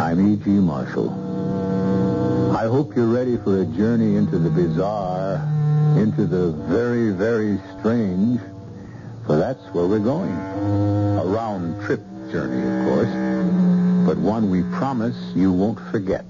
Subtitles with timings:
[0.00, 0.48] I'm E.G.
[0.48, 1.10] Marshall.
[2.56, 5.34] I hope you're ready for a journey into the bizarre,
[5.98, 8.40] into the very, very strange,
[9.26, 10.32] for that's where we're going.
[10.32, 12.00] A round trip
[12.32, 16.24] journey, of course, but one we promise you won't forget.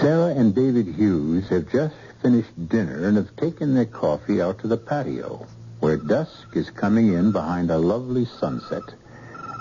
[0.00, 4.68] Sarah and David Hughes have just finished dinner and have taken their coffee out to
[4.68, 5.44] the patio,
[5.80, 8.84] where dusk is coming in behind a lovely sunset,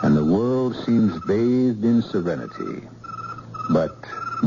[0.04, 2.88] and the world seems bathed in serenity.
[3.70, 3.96] But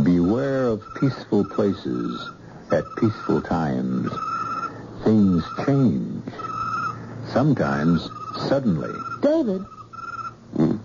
[0.03, 2.31] beware of peaceful places
[2.71, 4.11] at peaceful times.
[5.05, 6.23] Things change.
[7.33, 8.09] Sometimes
[8.49, 8.93] suddenly.
[9.23, 9.63] David,
[10.57, 10.77] Hmm.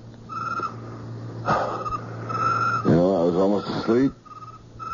[2.86, 4.12] You know, I was almost asleep.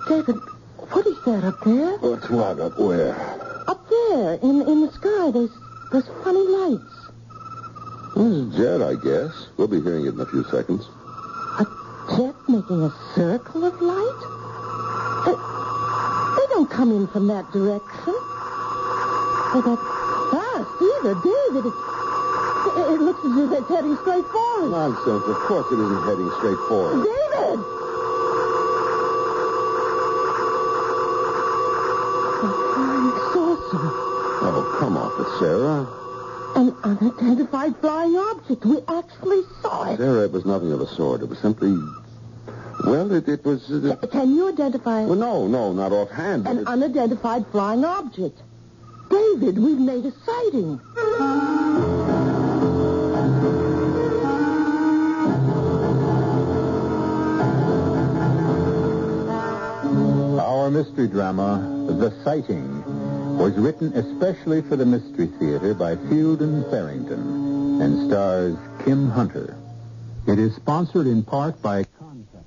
[0.07, 1.97] David, what is that up there?
[1.97, 2.59] What's what?
[2.59, 3.15] Up where?
[3.67, 5.51] Up there, in in the sky, there's
[5.91, 7.00] there's funny lights.
[8.15, 9.47] This is Jet, I guess.
[9.57, 10.87] We'll be hearing it in a few seconds.
[11.59, 11.65] A
[12.17, 14.21] jet making a circle of light?
[15.25, 18.13] They, they don't come in from that direction.
[19.53, 19.79] They're that
[20.31, 21.65] fast either, David.
[21.65, 21.75] It,
[22.71, 24.71] it, it looks as if it's heading straight for us.
[24.71, 25.23] Nonsense.
[25.27, 26.99] Of course it isn't heading straight for us.
[27.07, 27.59] David!
[32.43, 33.87] A flying saucer.
[34.43, 35.87] Oh, come off it, Sarah.
[36.61, 38.63] An unidentified flying object.
[38.65, 39.97] We actually saw it.
[39.97, 41.21] Sarah, it was nothing of the sort.
[41.23, 41.71] It was simply...
[42.85, 43.67] Well, it, it was...
[43.71, 46.45] Uh, Can you identify well, no, no, not offhand.
[46.47, 48.39] An it- unidentified flying object?
[49.09, 50.79] David, we've made a sighting.
[60.39, 62.80] Our mystery drama, The Sighting,
[63.41, 68.55] was written especially for the Mystery Theater by Field and Farrington and stars
[68.85, 69.57] Kim Hunter.
[70.27, 72.43] It is sponsored in part by Contac.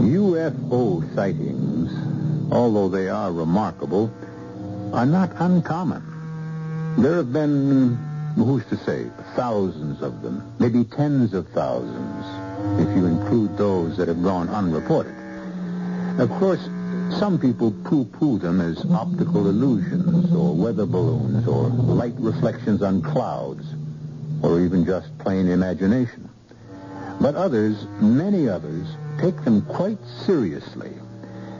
[0.00, 1.92] UFO sightings,
[2.50, 4.12] although they are remarkable,
[4.92, 6.02] are not uncommon.
[6.98, 9.06] There have been, who's to say,
[9.36, 12.26] thousands of them, maybe tens of thousands,
[12.80, 15.14] if you include those that have gone unreported.
[16.18, 16.62] Of course,
[17.18, 23.66] some people poo-poo them as optical illusions or weather balloons or light reflections on clouds
[24.42, 26.28] or even just plain imagination.
[27.20, 28.86] But others, many others,
[29.20, 30.92] take them quite seriously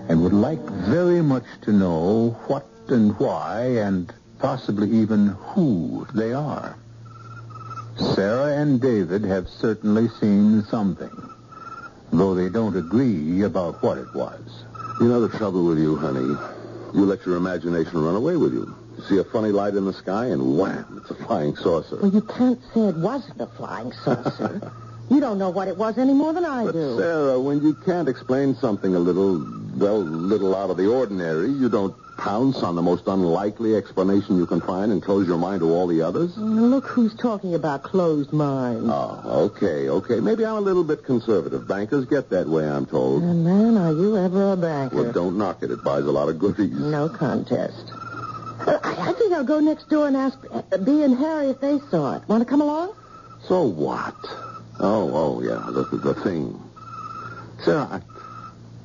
[0.09, 4.13] and would like very much to know what and why and
[4.47, 6.77] possibly even who they are.
[8.15, 11.11] Sarah and David have certainly seen something,
[12.13, 14.65] though they don't agree about what it was.
[15.01, 16.37] You know the trouble with you, honey.
[16.93, 18.75] You let your imagination run away with you.
[18.99, 21.99] You see a funny light in the sky, and wham, it's a flying saucer.
[22.03, 24.73] Well, you can't say it wasn't a flying saucer.
[25.11, 26.99] you don't know what it was any more than I But, do.
[26.99, 29.39] Sarah, when you can't explain something a little,
[29.83, 34.47] well, little out of the ordinary, you don't pounce on the most unlikely explanation you
[34.47, 36.37] can find and close your mind to all the others?
[36.37, 38.89] Look who's talking about closed minds.
[38.89, 40.21] Oh, okay, okay.
[40.21, 41.67] Maybe I'm a little bit conservative.
[41.67, 43.25] Bankers get that way, I'm told.
[43.25, 45.03] And man, are you ever a banker?
[45.03, 45.73] Well, don't knock it.
[45.73, 46.79] It buys a lot of goodies.
[46.79, 47.91] No contest.
[47.91, 51.61] Uh, I, I think I'll go next door and ask uh, Bea and Harry if
[51.61, 52.29] they saw it.
[52.29, 52.95] Want to come along?
[53.49, 54.15] So what?
[54.79, 56.61] Oh, oh, yeah, the, the, the thing.
[57.65, 58.03] Sarah,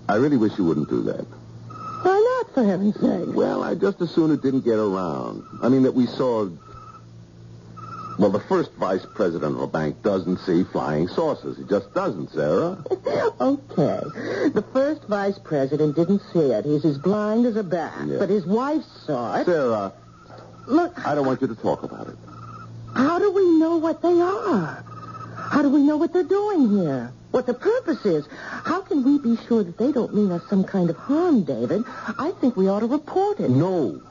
[0.10, 1.26] I, really wish you wouldn't do that.
[1.26, 3.36] Why not, for heaven's sake?
[3.36, 5.44] Well, I just as soon it didn't get around.
[5.62, 6.50] I mean, that we saw.
[8.20, 11.58] Well, the first vice president of a bank doesn't see flying saucers.
[11.58, 12.84] He just doesn't, Sarah.
[13.42, 14.02] okay.
[14.50, 16.66] The first vice president didn't see it.
[16.66, 18.08] He's as blind as a bat.
[18.08, 18.18] Yeah.
[18.18, 19.46] But his wife saw it.
[19.46, 19.94] Sarah,
[20.68, 22.16] Look, I don't want you to talk about it.
[22.94, 24.84] how do we know what they are?
[25.50, 27.12] How do we know what they're doing here?
[27.38, 28.26] What the purpose is?
[28.66, 31.84] How can we be sure that they don't mean us some kind of harm, David?
[32.18, 33.52] I think we ought to report it.
[33.52, 34.02] No.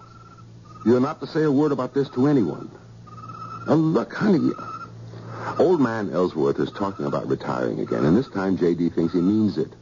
[0.85, 2.71] You're not to say a word about this to anyone.
[3.67, 4.53] Now, look, honey.
[5.59, 8.91] Old man Ellsworth is talking about retiring again, and this time J.D.
[8.91, 9.73] thinks he means it.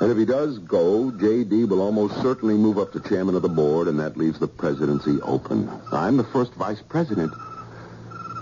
[0.00, 1.66] And if he does go, J.D.
[1.66, 5.20] will almost certainly move up to chairman of the board, and that leaves the presidency
[5.22, 5.70] open.
[5.92, 7.32] I'm the first vice president.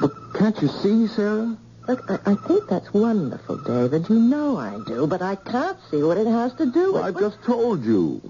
[0.00, 1.58] But can't you see, Sarah?
[1.88, 4.08] Look, I, I think that's wonderful, David.
[4.08, 7.16] You know I do, but I can't see what it has to do Well, with...
[7.16, 8.20] I've just told you.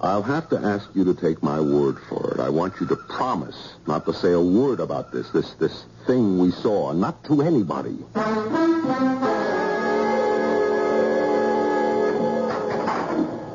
[0.00, 2.40] I'll have to ask you to take my word for it.
[2.40, 6.38] I want you to promise not to say a word about this, this, this thing
[6.38, 7.98] we saw, not to anybody.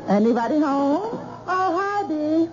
[0.10, 1.20] Anybody home?
[1.48, 2.50] Oh, hi, Bee.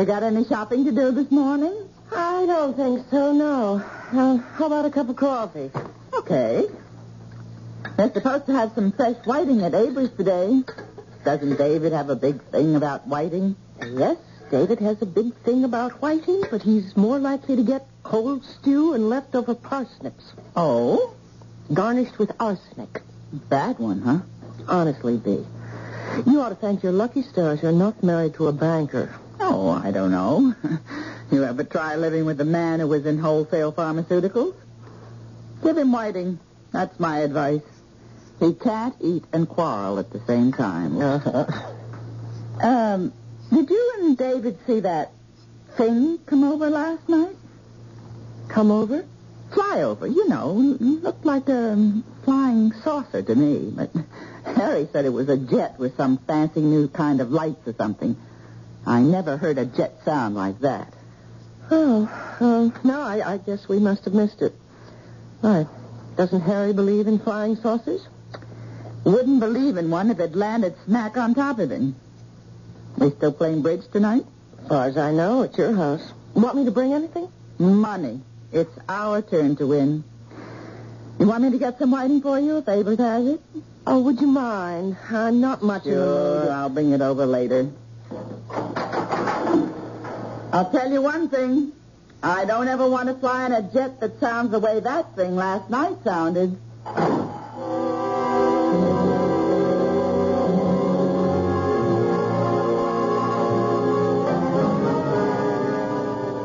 [0.00, 1.88] You got any shopping to do this morning?
[2.12, 3.82] I don't think so, no.
[4.12, 5.70] Uh, how about a cup of coffee?
[6.14, 6.66] Okay.
[7.96, 10.62] They're supposed to have some fresh whiting at Avery's today.
[11.24, 13.54] Doesn't David have a big thing about whiting?
[13.80, 14.16] Yes,
[14.50, 18.94] David has a big thing about whiting, but he's more likely to get cold stew
[18.94, 20.32] and leftover parsnips.
[20.56, 21.14] Oh?
[21.72, 23.02] Garnished with arsenic.
[23.32, 24.18] Bad one, huh?
[24.66, 25.46] Honestly, Bee.
[26.26, 29.14] You ought to thank your lucky stars you're not married to a banker.
[29.38, 30.54] Oh, I don't know.
[31.30, 34.54] You ever try living with a man who was in wholesale pharmaceuticals?
[35.62, 36.40] Give him whiting.
[36.72, 37.62] That's my advice.
[38.40, 41.00] He can't eat and quarrel at the same time.
[41.00, 41.46] Uh-huh.
[42.62, 43.14] Um,
[43.50, 45.12] did you and David see that
[45.78, 47.34] thing come over last night?
[48.48, 49.06] Come over?
[49.54, 50.52] Fly over, you know.
[50.52, 53.90] Looked like a flying saucer to me, but
[54.44, 58.14] Harry said it was a jet with some fancy new kind of lights or something.
[58.86, 60.92] I never heard a jet sound like that.
[61.70, 62.08] Oh,
[62.40, 64.54] uh, no, I, I guess we must have missed it.
[65.40, 65.66] Why,
[66.16, 68.06] doesn't Harry believe in flying saucers?
[69.04, 71.94] Wouldn't believe in one if it landed smack on top of him.
[72.98, 74.26] We still playing bridge tonight?
[74.62, 76.12] As far as I know, at your house.
[76.34, 77.28] Want me to bring anything?
[77.58, 78.20] Money.
[78.52, 80.04] It's our turn to win.
[81.18, 83.40] You want me to get some whiting for you if Abel has it?
[83.86, 84.96] Oh, would you mind?
[85.10, 86.44] I'm not much in the mood.
[86.44, 87.70] Sure, I'll bring it over later.
[90.52, 91.72] I'll tell you one thing.
[92.24, 95.36] I don't ever want to fly in a jet that sounds the way that thing
[95.36, 96.58] last night sounded.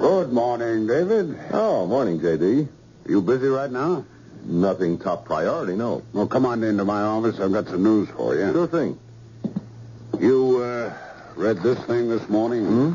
[0.01, 1.37] Good morning, David.
[1.51, 2.67] Oh, morning, J.D.
[3.07, 4.05] You busy right now?
[4.45, 6.03] Nothing top priority, no.
[6.13, 7.39] Well, come on into my office.
[7.39, 8.51] I've got some news for you.
[8.51, 8.99] Sure thing.
[10.19, 10.93] You, uh,
[11.35, 12.65] read this thing this morning?
[12.65, 12.93] Hmm?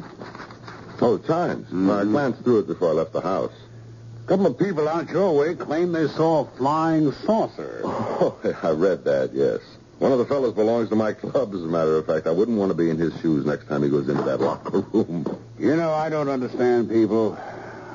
[1.03, 1.69] Oh, Times.
[1.71, 1.91] Mhm.
[1.91, 3.53] I glanced through it before I left the house.
[4.25, 7.83] A couple of people out your way claim they saw a flying saucer.
[8.23, 9.61] Oh, I read that, yes.
[9.99, 12.27] One of the fellows belongs to my club, as a matter of fact.
[12.27, 14.81] I wouldn't want to be in his shoes next time he goes into that locker
[14.81, 15.25] room.
[15.59, 17.39] You know, I don't understand people.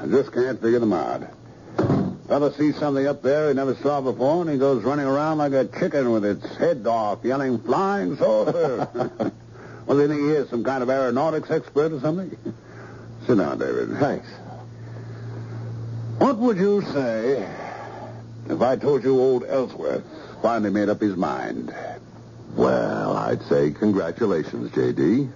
[0.02, 1.24] I just can't figure them out.
[2.28, 5.54] Fella sees something up there he never saw before, and he goes running around like
[5.54, 8.88] a chicken with its head off, yelling, flying saucer.
[9.86, 12.36] well, do you think he is some kind of aeronautics expert or something?
[13.28, 13.98] Sit down, David.
[13.98, 14.28] Thanks.
[16.20, 17.48] What would you say
[18.48, 20.04] if I told you old Ellsworth
[20.42, 21.74] finally made up his mind?
[22.56, 25.28] Well, I'd say congratulations, J.D.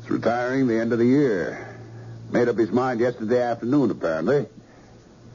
[0.00, 1.66] He's retiring the end of the year.
[2.30, 4.46] Made up his mind yesterday afternoon, apparently.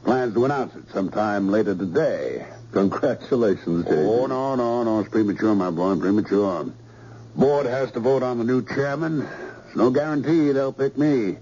[0.04, 2.46] Plans to announce it sometime later today.
[2.72, 3.96] Congratulations, J.D.
[3.96, 5.00] Oh, no, no, no.
[5.00, 5.96] It's premature, my boy.
[5.96, 6.72] Premature.
[7.34, 9.26] Board has to vote on the new chairman.
[9.66, 11.38] It's no guarantee they'll pick me.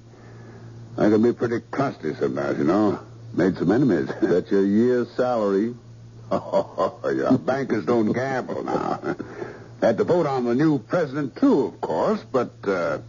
[0.98, 3.00] I can be pretty crusty sometimes, you know.
[3.34, 4.08] Made some enemies.
[4.22, 5.74] That's your year's salary.
[6.34, 7.36] Oh, yeah.
[7.36, 9.16] Bankers don't gamble now.
[9.82, 13.00] Had to vote on the new president, too, of course, but, uh,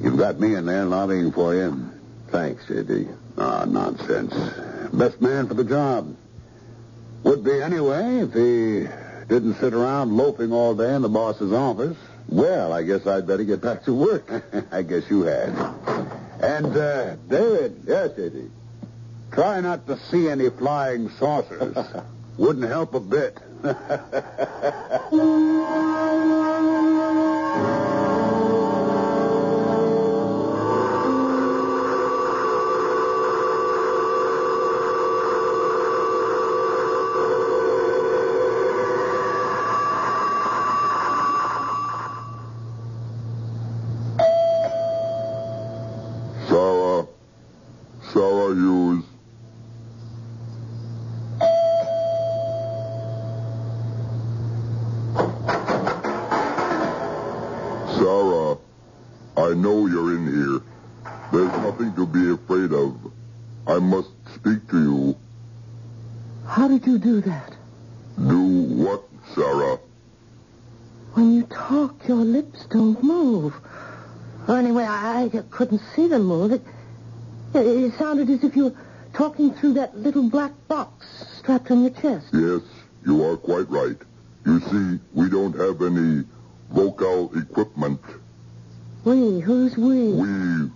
[0.00, 1.90] you've got me in there lobbying for you.
[2.28, 3.08] Thanks, J.D.
[3.36, 4.32] Ah, nonsense.
[4.94, 6.16] Best man for the job.
[7.24, 8.88] Would be anyway if he
[9.28, 11.98] didn't sit around loafing all day in the boss's office.
[12.28, 14.30] Well, I guess I'd better get back to work.
[14.72, 15.54] I guess you had.
[16.44, 18.50] And, uh, David, yes, J.D.
[19.32, 21.76] try not to see any flying saucers.
[22.36, 23.38] Wouldn't help a bit.
[75.14, 76.50] I, couldn't see them move.
[76.52, 76.62] It,
[77.54, 78.76] it sounded as if you were
[79.12, 81.06] talking through that little black box
[81.38, 82.26] strapped on your chest.
[82.32, 82.62] Yes,
[83.06, 83.96] you are quite right.
[84.44, 86.24] You see, we don't have any
[86.70, 88.00] vocal equipment.
[89.04, 89.38] We?
[89.38, 90.12] Who's we?
[90.14, 90.70] We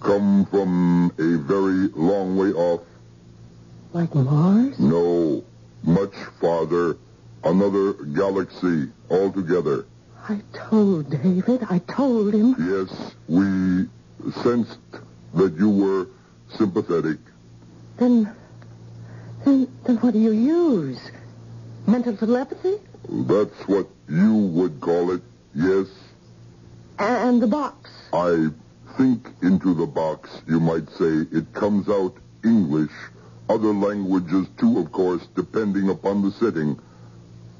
[0.00, 2.82] come from a very long way off.
[3.92, 4.78] Like Mars?
[4.80, 5.44] No,
[5.84, 6.96] much farther.
[7.44, 9.86] Another galaxy altogether.
[10.28, 11.64] I told David.
[11.70, 12.54] I told him.
[12.58, 13.88] Yes, we
[14.42, 14.78] sensed
[15.34, 16.06] that you were
[16.54, 17.18] sympathetic.
[17.96, 18.30] Then,
[19.46, 21.00] then, then what do you use?
[21.86, 22.74] Mental telepathy?
[23.08, 25.22] That's what you would call it,
[25.54, 25.86] yes.
[26.98, 27.90] And the box?
[28.12, 28.48] I
[28.98, 31.26] think into the box, you might say.
[31.32, 32.92] It comes out English.
[33.48, 36.78] Other languages, too, of course, depending upon the setting.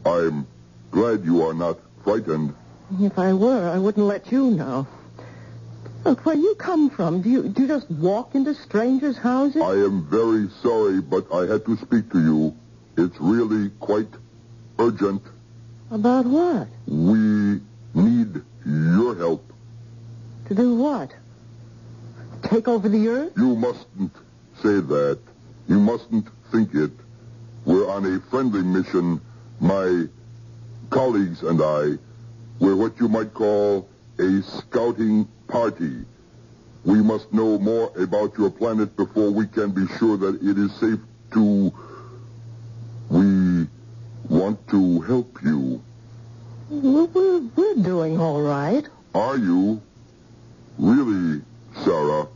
[0.05, 0.47] I'm
[0.91, 2.55] glad you are not frightened.
[3.01, 4.87] If I were, I wouldn't let you know.
[6.05, 9.61] Look, where you come from, do you, do you just walk into strangers' houses?
[9.61, 12.57] I am very sorry, but I had to speak to you.
[12.97, 14.09] It's really quite
[14.79, 15.23] urgent.
[15.91, 16.69] About what?
[16.87, 17.61] We
[17.95, 19.53] need your help.
[20.49, 21.13] To do what?
[22.43, 23.33] Take over the earth?
[23.37, 24.15] You mustn't
[24.63, 25.19] say that.
[25.67, 26.93] You mustn't think it.
[27.67, 29.21] We're on a friendly mission.
[29.61, 30.07] My
[30.91, 31.99] colleagues and I,
[32.61, 36.05] we're what you might call a scouting party.
[36.85, 40.73] We must know more about your planet before we can be sure that it is
[40.75, 41.01] safe
[41.33, 41.73] to.
[43.11, 43.67] We
[44.29, 45.83] want to help you.
[46.71, 48.87] We're, we're, we're doing all right.
[49.15, 49.81] Are you?
[50.79, 51.43] Really,
[51.85, 52.29] Sarah?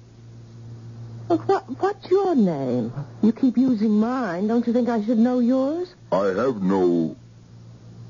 [1.29, 2.93] Look, what, what's your name?
[3.23, 4.49] You keep using mine.
[4.49, 5.95] Don't you think I should know yours?
[6.11, 7.17] I have no.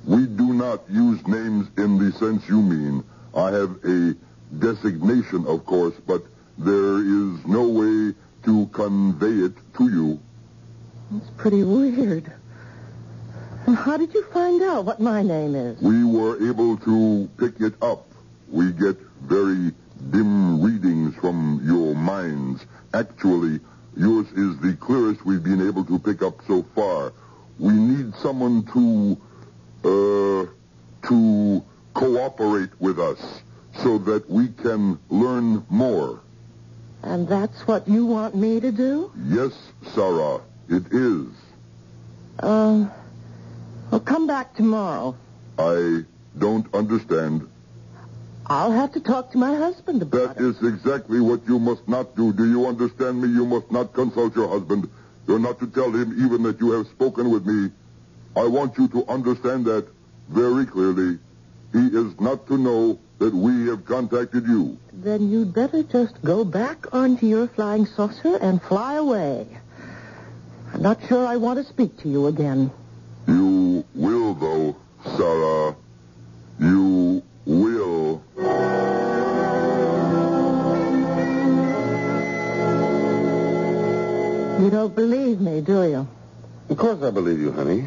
[0.07, 3.05] We do not use names in the sense you mean.
[3.35, 4.15] I have a
[4.59, 6.25] designation, of course, but
[6.59, 10.21] there is no way to convey it to you.
[11.17, 12.33] It's pretty weird.
[13.67, 15.81] And how did you find out what my name is?
[15.81, 18.07] We were able to pick it up.
[18.51, 19.73] We get very
[20.11, 22.67] dim readings from your minds.
[22.93, 23.61] Actually,
[23.97, 27.13] yours is the clearest we've been able to pick up so far.
[27.59, 29.17] We need someone to,
[29.85, 30.47] uh,
[31.09, 33.43] to cooperate with us
[33.83, 36.21] so that we can learn more.
[37.03, 39.11] And that's what you want me to do?
[39.27, 39.53] Yes,
[39.95, 41.27] Sarah, it is.
[42.39, 42.89] Uh,
[43.91, 45.17] well, come back tomorrow.
[45.59, 46.05] I
[46.39, 47.49] don't understand.
[48.47, 50.37] I'll have to talk to my husband about it.
[50.37, 52.33] That is exactly what you must not do.
[52.33, 53.29] Do you understand me?
[53.29, 54.89] You must not consult your husband.
[55.27, 57.71] You're not to tell him even that you have spoken with me.
[58.35, 59.87] I want you to understand that
[60.29, 61.19] very clearly.
[61.73, 64.79] He is not to know that we have contacted you.
[64.93, 69.47] Then you'd better just go back onto your flying saucer and fly away.
[70.73, 72.71] I'm not sure I want to speak to you again.
[73.29, 74.77] You will, though,
[75.17, 75.77] Sarah.
[76.59, 78.23] You will.
[84.63, 86.07] You don't believe me, do you?
[86.71, 87.85] Of course I believe you, honey.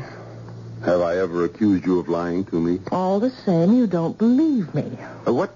[0.86, 2.80] Have I ever accused you of lying to me?
[2.92, 4.98] All the same, you don't believe me.
[5.28, 5.56] Uh, what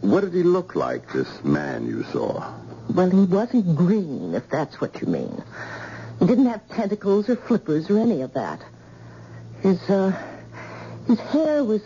[0.00, 2.52] what did he look like, this man you saw?
[2.92, 5.44] Well, he wasn't green, if that's what you mean.
[6.18, 8.60] He didn't have tentacles or flippers or any of that.
[9.60, 10.18] His, uh,
[11.06, 11.82] his hair was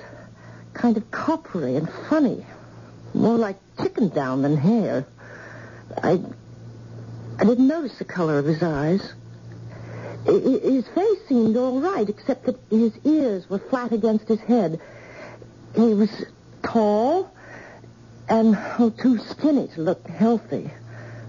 [0.73, 2.47] kind of coppery and funny.
[3.13, 5.05] More like chicken down than hair.
[6.03, 6.21] I,
[7.39, 9.13] I didn't notice the color of his eyes.
[10.27, 14.81] His face seemed all right, except that his ears were flat against his head.
[15.75, 16.11] He was
[16.63, 17.33] tall
[18.29, 20.71] and oh, too skinny to look healthy.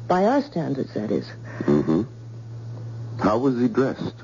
[0.08, 1.28] By our standards, that is.
[1.62, 2.04] Mm-hmm.
[3.22, 4.16] How was he dressed?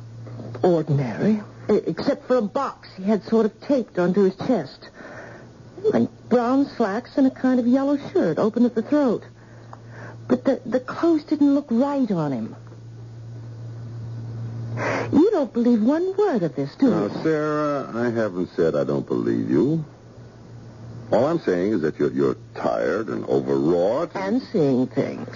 [0.63, 1.42] Ordinary.
[1.70, 4.89] Except for a box he had sort of taped onto his chest.
[5.84, 9.24] Like brown slacks and a kind of yellow shirt open at the throat.
[10.27, 12.56] But the, the clothes didn't look right on him.
[15.11, 17.24] You don't believe one word of this, do Now, you?
[17.24, 19.83] Sarah, I haven't said I don't believe you.
[21.11, 24.16] All I'm saying is that you're, you're tired and overwrought.
[24.16, 25.35] And seeing things.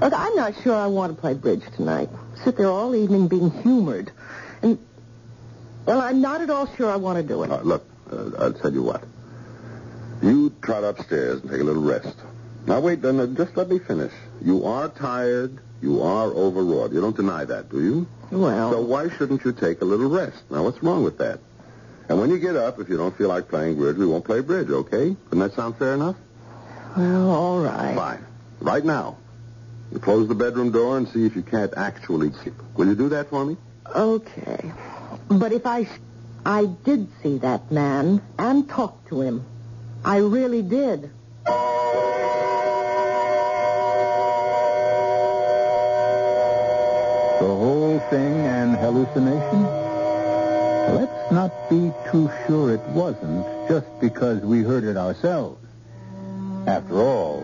[0.00, 2.08] Look, I'm not sure I want to play bridge tonight.
[2.44, 4.12] Sit there all evening being humored.
[4.62, 4.78] And,
[5.84, 7.50] well, I'm not at all sure I want to do it.
[7.50, 9.02] Uh, look, uh, I'll tell you what.
[10.22, 12.16] You trot upstairs and take a little rest.
[12.66, 14.12] Now, wait, then, uh, just let me finish.
[14.46, 15.58] You are tired.
[15.82, 16.92] You are overwrought.
[16.92, 18.06] You don't deny that, do you?
[18.30, 20.40] Well, So why shouldn't you take a little rest?
[20.50, 21.40] Now, what's wrong with that?
[22.08, 24.40] And when you get up, if you don't feel like playing bridge, we won't play
[24.40, 25.16] bridge, okay?
[25.24, 26.14] Doesn't that sound fair enough?
[26.96, 27.96] well, all right.
[27.96, 28.24] Fine.
[28.60, 29.18] Right now.
[29.90, 32.54] You close the bedroom door and see if you can't actually sleep.
[32.76, 33.56] Will you do that for me?
[33.96, 34.72] Okay.
[35.28, 35.88] But if I,
[36.44, 39.44] I did see that man and talk to him.
[40.04, 41.10] I really did.
[47.38, 49.62] The whole thing an hallucination?
[50.94, 55.62] Let's not be too sure it wasn't just because we heard it ourselves.
[56.66, 57.42] After all,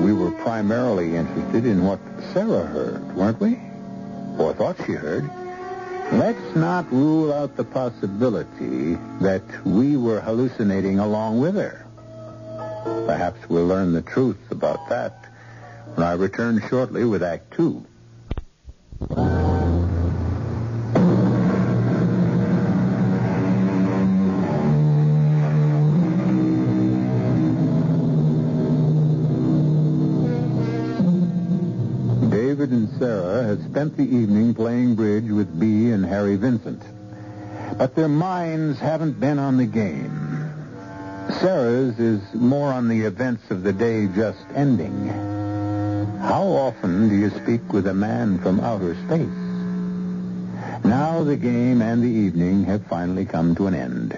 [0.00, 1.98] we were primarily interested in what
[2.32, 3.58] Sarah heard, weren't we?
[4.38, 5.28] Or thought she heard.
[6.12, 11.84] Let's not rule out the possibility that we were hallucinating along with her.
[13.06, 15.26] Perhaps we'll learn the truth about that
[15.94, 17.84] when I return shortly with Act Two.
[34.64, 36.82] Playing bridge with Bee and Harry Vincent.
[37.76, 40.50] But their minds haven't been on the game.
[41.38, 45.08] Sarah's is more on the events of the day just ending.
[46.18, 50.82] How often do you speak with a man from outer space?
[50.82, 54.12] Now the game and the evening have finally come to an end.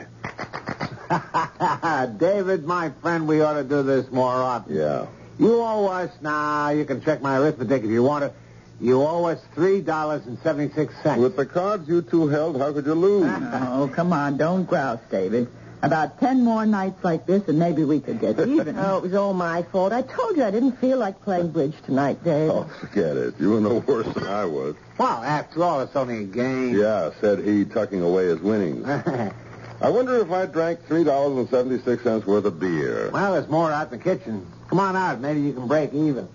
[2.21, 4.77] David, my friend, we ought to do this more often.
[4.77, 5.07] Yeah.
[5.41, 6.69] You owe us now.
[6.69, 8.46] You can check my arithmetic if you want to.
[8.81, 11.21] You owe us three dollars and seventy-six cents.
[11.21, 13.25] With the cards you two held, how could you lose?
[13.53, 15.49] Oh, come on, don't grouse, David.
[15.83, 18.79] About ten more nights like this, and maybe we could get even.
[18.79, 19.93] Oh, it was all my fault.
[19.93, 22.51] I told you I didn't feel like playing bridge tonight, Dave.
[22.51, 23.35] Oh, forget it.
[23.39, 24.75] You were no worse than I was.
[24.99, 26.75] Well, after all, it's only a game.
[26.77, 28.87] Yeah, said he, tucking away his winnings.
[29.81, 33.11] I wonder if I drank three dollars and seventy-six cents worth of beer.
[33.11, 34.47] well, there's more out in the kitchen.
[34.69, 35.21] Come on out.
[35.21, 36.29] Maybe you can break even.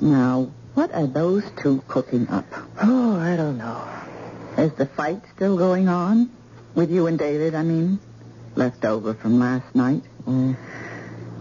[0.00, 2.44] Now, what are those two cooking up?
[2.82, 3.82] Oh, I don't know.
[4.58, 6.30] Is the fight still going on?
[6.74, 7.98] With you and David, I mean?
[8.56, 10.02] Left over from last night?
[10.26, 10.54] Mm.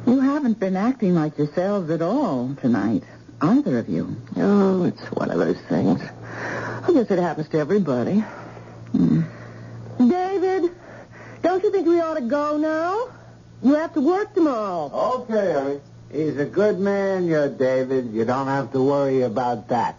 [0.07, 3.03] You haven't been acting like yourselves at all tonight.
[3.41, 4.15] Either of you.
[4.37, 6.01] Oh, it's one of those things.
[6.87, 8.19] I guess it happens to everybody.
[8.93, 9.23] Hmm.
[9.97, 10.71] David,
[11.41, 13.09] don't you think we ought to go now?
[13.61, 14.89] You have to work tomorrow.
[14.93, 15.79] Okay, honey.
[16.15, 18.13] He's a good man, you're David.
[18.13, 19.97] You don't have to worry about that.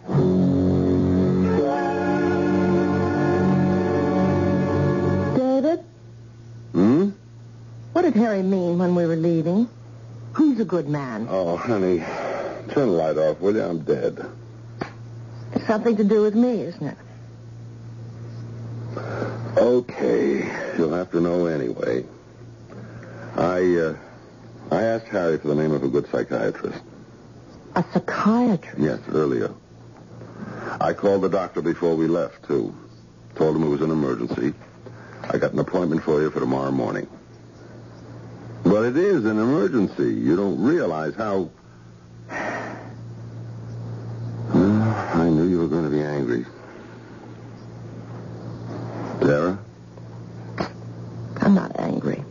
[5.35, 5.83] David,
[6.73, 7.09] Hmm?
[7.93, 9.67] what did Harry mean when we were leaving?
[10.37, 11.27] He's a good man.
[11.29, 11.99] Oh, honey,
[12.69, 13.63] turn the light off, will you?
[13.63, 14.25] I'm dead.
[15.53, 16.97] It's something to do with me, isn't it?
[19.57, 22.05] Okay, you'll have to know anyway.
[23.35, 23.95] I, uh,
[24.71, 26.79] I asked Harry for the name of a good psychiatrist.
[27.75, 28.79] A psychiatrist.
[28.79, 29.53] Yes, earlier.
[30.81, 32.75] I called the doctor before we left, too.
[33.35, 34.53] Told him it was an emergency.
[35.29, 37.07] I got an appointment for you for tomorrow morning.
[38.63, 40.13] But it is an emergency.
[40.13, 41.49] You don't realize how...
[44.53, 44.81] Well,
[45.13, 46.45] I knew you were going to be angry.
[49.21, 49.59] Sarah?
[51.41, 52.23] I'm not angry.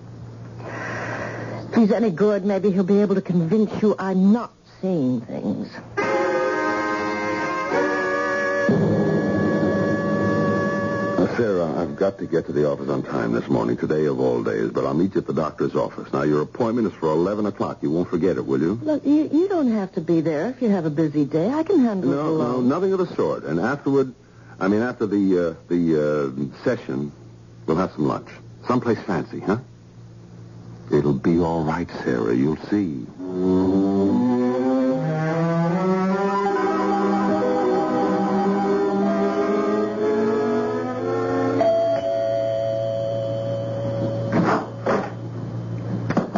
[1.72, 5.68] If he's any good, maybe he'll be able to convince you I'm not seeing things.
[11.16, 14.18] Uh, Sarah, I've got to get to the office on time this morning, today of
[14.18, 16.12] all days, but I'll meet you at the doctor's office.
[16.12, 17.78] Now, your appointment is for 11 o'clock.
[17.82, 18.74] You won't forget it, will you?
[18.82, 21.50] Look, you, you don't have to be there if you have a busy day.
[21.50, 23.44] I can handle it No, no, nothing of the sort.
[23.44, 24.12] And afterward,
[24.58, 27.12] I mean, after the, uh, the uh, session,
[27.66, 28.28] we'll have some lunch.
[28.66, 29.58] Someplace fancy, huh?
[30.90, 32.34] It'll be all right, Sarah.
[32.34, 33.06] You'll see.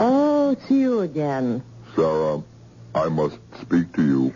[0.01, 1.63] Oh, it's you again.
[1.97, 2.43] Sarah,
[2.95, 4.35] I must speak to you.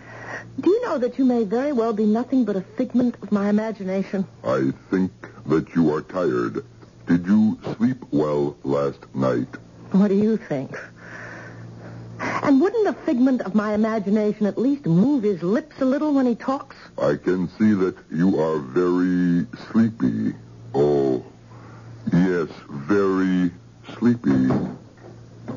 [0.60, 3.48] Do you know that you may very well be nothing but a figment of my
[3.48, 4.26] imagination?
[4.44, 5.12] I think
[5.46, 6.64] that you are tired.
[7.06, 9.48] Did you sleep well last night?
[9.92, 10.78] What do you think?
[12.18, 16.24] And wouldn't a figment of my imagination at least move his lips a little when
[16.24, 16.76] he talks?
[16.96, 20.34] I can see that you are very sleepy.
[20.74, 21.22] Oh,
[22.10, 23.50] yes, very
[23.98, 24.48] sleepy.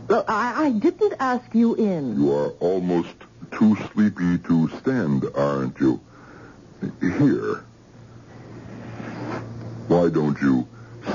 [0.10, 2.20] Look, I, I didn't ask you in.
[2.20, 3.16] You are almost
[3.52, 6.02] too sleepy to stand, aren't you?
[7.00, 7.64] Here.
[9.88, 10.68] Why don't you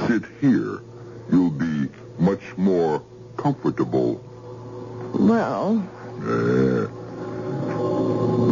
[0.07, 0.81] sit here?
[1.33, 1.89] You'll be
[2.19, 3.03] much more
[3.37, 4.21] comfortable.
[5.15, 5.83] Well,
[6.21, 6.87] Eh,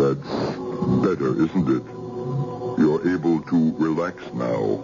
[0.01, 0.33] that's
[1.05, 1.83] better, isn't it?
[2.81, 4.81] You're able to relax now.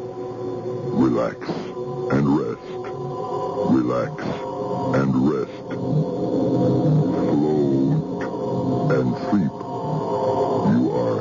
[1.07, 1.39] Relax
[2.13, 2.73] and rest.
[3.79, 4.13] Relax
[5.01, 5.69] and rest.
[7.31, 8.23] Float
[8.99, 9.55] and sleep.
[10.75, 11.21] You are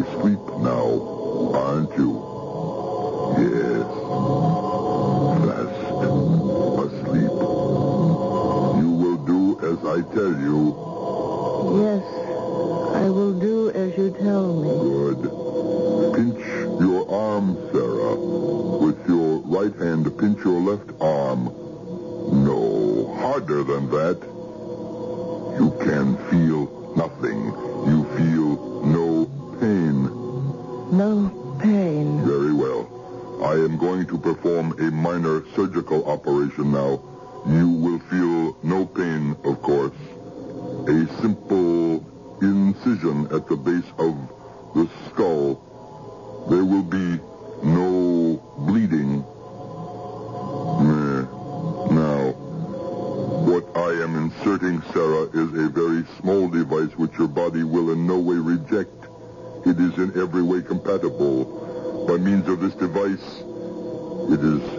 [0.00, 0.88] asleep now,
[1.54, 2.12] aren't you?
[3.38, 3.88] Yes.
[9.88, 10.60] I tell you.
[11.80, 12.04] yes,
[12.94, 14.68] I will do as you tell me.
[14.68, 15.22] Good.
[16.14, 16.44] Pinch
[16.78, 18.14] your arm, Sarah.
[18.84, 21.46] With your right hand, pinch your left arm.
[22.44, 24.18] No, harder than that.
[25.58, 27.46] You can feel nothing.
[27.88, 29.24] You feel no
[29.58, 30.02] pain.
[30.92, 32.26] No pain.
[32.26, 32.84] Very well.
[33.42, 37.00] I am going to perform a minor surgical operation now.
[37.48, 39.96] You will feel no pain, of course.
[40.86, 42.04] A simple
[42.42, 44.14] incision at the base of
[44.74, 46.46] the skull.
[46.50, 47.18] There will be
[47.64, 49.24] no bleeding.
[51.90, 52.32] Now,
[53.48, 58.06] what I am inserting, Sarah, is a very small device which your body will in
[58.06, 59.06] no way reject.
[59.64, 62.06] It is in every way compatible.
[62.06, 63.42] By means of this device,
[64.32, 64.77] it is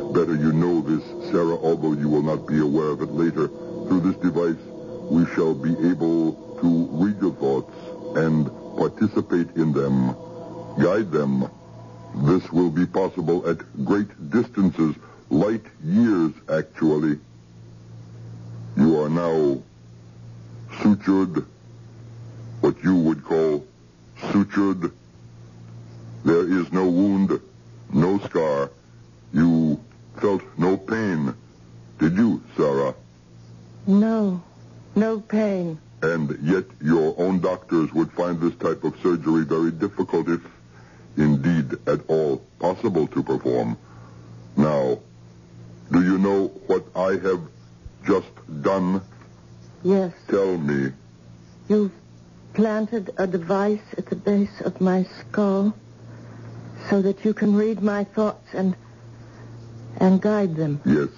[60.39, 60.81] guide them.
[60.85, 61.09] Yes.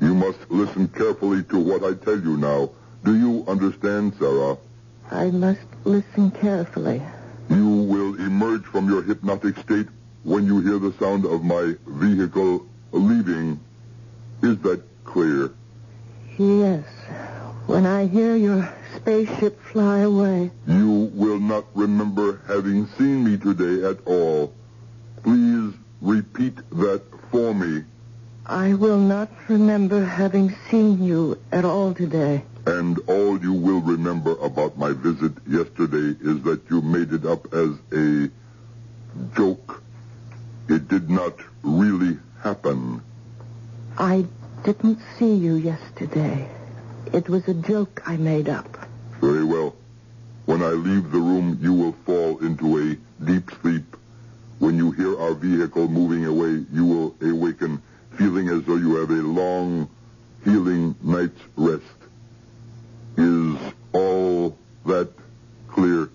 [0.00, 2.70] You must listen carefully to what I tell you now.
[3.04, 4.56] Do you understand, Sarah?
[5.10, 7.02] I must listen carefully.
[7.50, 9.88] You will emerge from your hypnotic state
[10.22, 13.58] when you hear the sound of my vehicle leaving.
[14.42, 15.52] Is that clear?
[16.38, 16.84] Yes.
[17.66, 20.50] When I hear your spaceship fly away.
[20.66, 24.52] You will not remember having seen me today at all.
[25.22, 27.84] Please repeat that for me.
[28.46, 32.44] I will not remember having seen you at all today.
[32.66, 37.52] And all you will remember about my visit yesterday is that you made it up
[37.54, 38.30] as a
[39.34, 39.82] joke.
[40.68, 43.00] It did not really happen.
[43.96, 44.26] I
[44.62, 46.46] didn't see you yesterday.
[47.14, 48.88] It was a joke I made up.
[49.20, 49.74] Very well.
[50.44, 53.96] When I leave the room, you will fall into a deep sleep.
[54.58, 57.82] When you hear our vehicle moving away, you will awaken
[58.16, 59.88] feeling as though you have a long,
[60.44, 61.82] healing night's rest.
[63.16, 63.56] Is
[63.92, 65.12] all that
[65.68, 66.10] clear?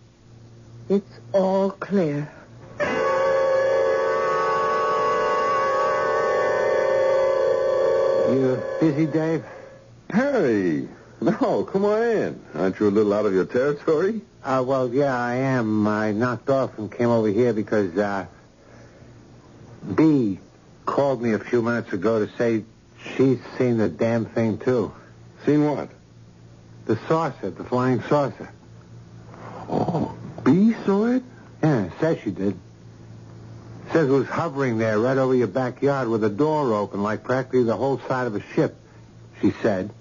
[0.89, 2.31] It's all clear.
[8.29, 9.43] You busy, Dave?
[10.11, 10.87] Harry!
[11.21, 12.41] No, come on in.
[12.53, 14.21] Aren't you a little out of your territory?
[14.43, 15.87] Uh, well, yeah, I am.
[15.87, 18.25] I knocked off and came over here because, uh,
[19.95, 20.39] B
[20.89, 22.63] called me a few minutes ago to say
[23.15, 24.91] she's seen the damn thing, too.
[25.45, 25.89] Seen what?
[26.85, 28.51] The saucer, the flying saucer.
[29.69, 31.23] Oh, B saw it?
[31.61, 32.57] Yeah, says she did.
[33.93, 37.63] Says it was hovering there right over your backyard with a door open, like practically
[37.63, 38.75] the whole side of a ship,
[39.41, 39.91] she said.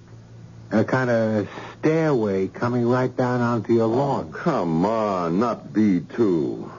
[0.71, 1.49] And a kind of
[1.79, 4.31] stairway coming right down onto your lawn.
[4.35, 6.71] Oh, come on, not B, too.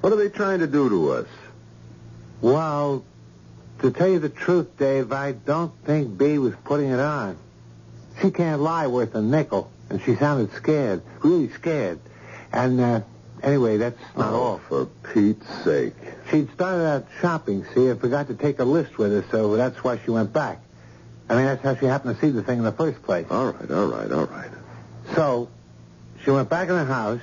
[0.00, 1.28] What are they trying to do to us?
[2.40, 3.04] Well,
[3.80, 7.38] to tell you the truth, Dave, I don't think B was putting it on.
[8.20, 12.00] She can't lie worth a nickel, and she sounded scared, really scared.
[12.52, 13.00] And, uh,
[13.42, 14.58] anyway, that's not oh, all.
[14.58, 15.94] for Pete's sake.
[16.30, 19.82] She'd started out shopping, see, and forgot to take a list with her, so that's
[19.84, 20.60] why she went back.
[21.28, 23.26] I mean, that's how she happened to see the thing in the first place.
[23.30, 24.50] All right, all right, all right.
[25.14, 25.48] So,
[26.24, 27.20] she went back in the house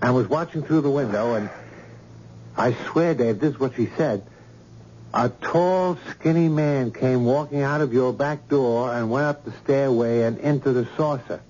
[0.00, 1.50] and was watching through the window, and
[2.56, 4.24] I swear, Dave, this is what she said.
[5.16, 9.52] A tall, skinny man came walking out of your back door and went up the
[9.62, 11.40] stairway and into the saucer.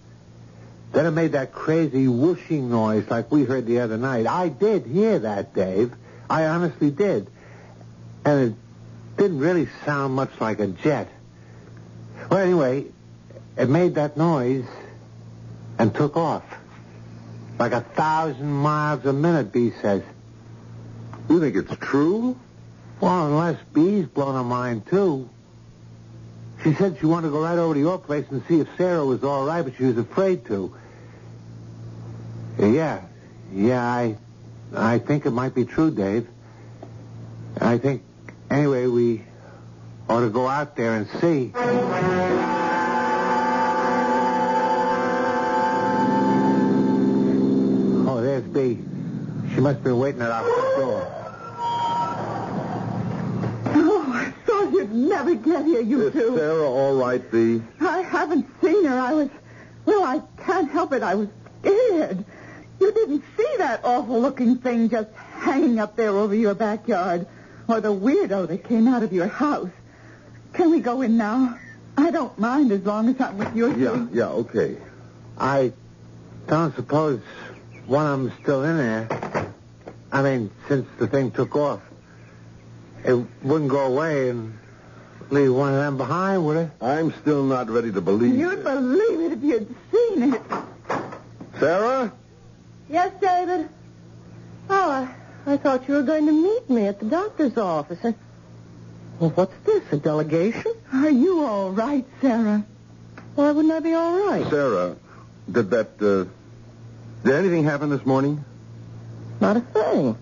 [0.92, 4.26] Then it made that crazy whooshing noise like we heard the other night.
[4.26, 5.94] I did hear that, Dave.
[6.28, 7.30] I honestly did.
[8.26, 8.54] And it
[9.16, 11.08] didn't really sound much like a jet.
[12.30, 12.84] Well, anyway,
[13.56, 14.66] it made that noise
[15.78, 16.44] and took off.
[17.58, 20.02] Like a thousand miles a minute, B says.
[21.30, 22.38] You think it's true?
[23.00, 25.28] Well, unless B's blown her mind, too.
[26.62, 29.04] She said she wanted to go right over to your place and see if Sarah
[29.04, 30.74] was all right, but she was afraid to.
[32.58, 33.02] Uh, yeah.
[33.52, 34.16] Yeah, I
[34.74, 36.26] I think it might be true, Dave.
[37.60, 38.02] I think,
[38.50, 39.24] anyway, we
[40.08, 41.52] ought to go out there and see.
[48.06, 48.78] Oh, there's B.
[49.54, 51.10] She must have been waiting at our front door.
[53.76, 56.36] Oh, I thought you'd never get here, you Is two.
[56.36, 57.22] Sarah all right.
[57.80, 58.98] i haven't seen her.
[58.98, 59.28] I was,
[59.84, 61.02] well, I can't help it.
[61.02, 61.28] I was
[61.60, 62.24] scared.
[62.80, 67.26] You didn't see that awful-looking thing just hanging up there over your backyard,
[67.68, 69.70] or the weirdo that came out of your house.
[70.52, 71.58] Can we go in now?
[71.96, 74.08] I don't mind as long as I'm with you Yeah, two.
[74.12, 74.76] yeah, okay.
[75.38, 75.72] I
[76.46, 77.20] don't suppose
[77.86, 79.52] one of them's still in there.
[80.10, 81.80] I mean, since the thing took off.
[83.04, 84.58] It wouldn't go away and
[85.30, 86.70] leave one of them behind, would it?
[86.80, 88.64] I'm still not ready to believe You'd it.
[88.64, 90.42] believe it if you'd seen it.
[91.58, 92.12] Sarah?
[92.88, 93.68] Yes, David?
[94.70, 95.14] Oh, I,
[95.46, 97.98] I thought you were going to meet me at the doctor's office.
[98.04, 98.14] I,
[99.18, 100.72] well, what's this, a delegation?
[100.92, 102.64] Are you all right, Sarah?
[103.34, 104.48] Why wouldn't I be all right?
[104.50, 104.96] Sarah,
[105.50, 106.28] did that, uh,
[107.24, 108.44] did anything happen this morning?
[109.40, 110.16] Not a thing.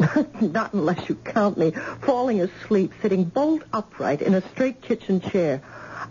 [0.40, 5.62] Not unless you count me falling asleep, sitting bolt upright in a straight kitchen chair.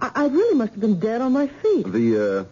[0.02, 1.92] I, I really must have been dead on my feet.
[1.92, 2.48] The,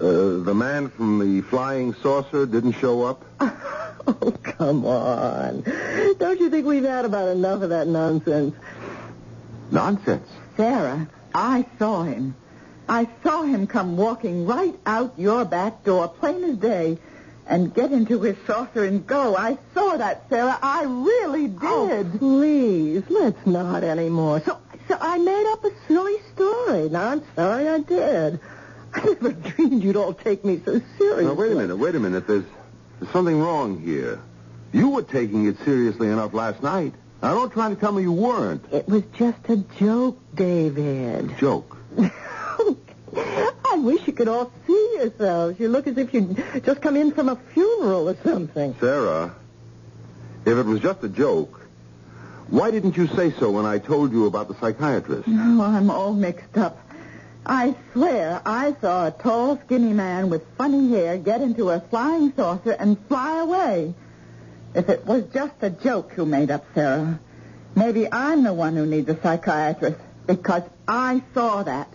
[0.00, 3.24] uh, uh, the man from the flying saucer didn't show up?
[4.06, 5.62] Oh, come on.
[6.18, 8.54] Don't you think we've had about enough of that nonsense?
[9.70, 10.28] Nonsense.
[10.58, 12.36] Sarah, I saw him.
[12.86, 16.98] I saw him come walking right out your back door, plain as day,
[17.46, 19.36] and get into his saucer and go.
[19.36, 20.58] I saw that, Sarah.
[20.62, 22.06] I really oh, did.
[22.14, 24.42] Oh, please, let's not anymore.
[24.44, 26.88] So, so I made up a silly story.
[26.88, 28.40] Now, I'm sorry I did.
[28.94, 31.24] I never dreamed you'd all take me so seriously.
[31.24, 32.26] Now, wait a minute, wait a minute.
[32.26, 32.44] There's,
[33.00, 34.20] there's something wrong here.
[34.72, 36.94] You were taking it seriously enough last night.
[37.22, 38.64] Now, don't try to tell me you weren't.
[38.72, 41.36] It was just a joke, David.
[41.38, 41.76] Joke.
[43.16, 45.60] I wish you could all see yourselves.
[45.60, 48.74] You look as if you'd just come in from a funeral or something.
[48.80, 49.34] Sarah,
[50.44, 51.60] if it was just a joke,
[52.48, 55.26] why didn't you say so when I told you about the psychiatrist?
[55.26, 56.78] No, I'm all mixed up.
[57.46, 62.32] I swear I saw a tall, skinny man with funny hair get into a flying
[62.34, 63.94] saucer and fly away.
[64.74, 67.20] If it was just a joke you made up, Sarah,
[67.74, 71.88] maybe I'm the one who needs a psychiatrist because I saw that.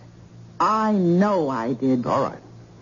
[0.58, 2.06] I know I did.
[2.06, 2.38] All right.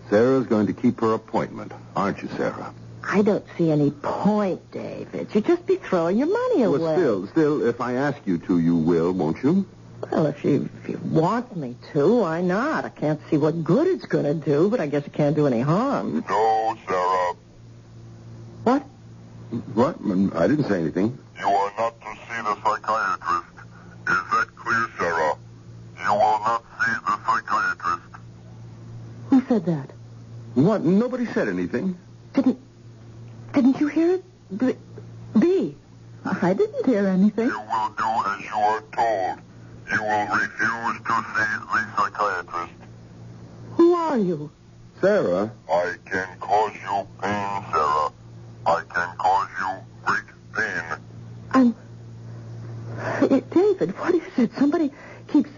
[0.09, 2.73] Sarah's going to keep her appointment, aren't you, Sarah?
[3.03, 5.33] I don't see any point, David.
[5.33, 6.79] You'd just be throwing your money away.
[6.79, 9.65] Well, still, still, if I ask you to, you will, won't you?
[10.11, 12.85] Well, if you, if you want me to, why not?
[12.85, 15.47] I can't see what good it's going to do, but I guess it can't do
[15.47, 16.23] any harm.
[16.29, 17.33] No, Sarah.
[18.63, 18.83] What?
[19.73, 20.01] What?
[20.01, 21.17] Mm, I didn't say anything.
[21.39, 23.53] You are not to see the psychiatrist.
[24.07, 25.37] Is that clear, Sarah?
[26.03, 28.03] You will not see the psychiatrist.
[29.29, 29.91] Who said that?
[30.55, 30.83] What?
[30.83, 31.97] Nobody said anything.
[32.33, 32.59] Didn't
[33.53, 34.23] didn't you hear it?
[34.57, 34.75] B.
[35.39, 35.75] B.
[36.23, 37.47] I didn't hear anything.
[37.47, 39.39] You will do as you are told.
[39.91, 42.73] You will refuse to see the psychiatrist.
[43.75, 44.51] Who are you?
[45.01, 45.51] Sarah?
[45.71, 48.11] I can cause you pain, Sarah.
[48.65, 49.71] I can cause you
[50.05, 50.99] great pain.
[51.51, 51.75] I'm.
[53.49, 54.51] David, what is it?
[54.57, 54.91] Somebody
[55.27, 55.49] keeps.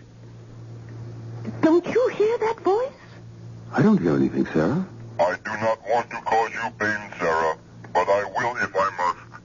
[1.61, 2.90] Don't you hear that voice?
[3.73, 4.85] I don't hear anything, Sarah.
[5.19, 7.57] I do not want to cause you pain, Sarah,
[7.93, 9.41] but I will if I must.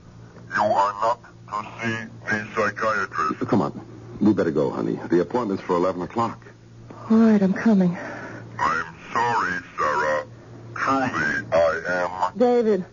[0.55, 3.47] You are not to see the psychiatrist.
[3.47, 3.81] Come on.
[4.19, 4.99] We better go, honey.
[5.09, 6.45] The appointment's for 11 o'clock.
[7.09, 7.95] All right, I'm coming.
[8.59, 10.25] I'm sorry, Sarah.
[10.75, 12.37] Truly, I am.
[12.37, 12.85] David.